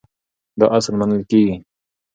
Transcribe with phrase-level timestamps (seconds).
[0.59, 1.55] دا اصل منل کېږي.